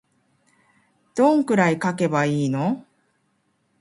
[1.13, 2.85] どんくらい書けばいいの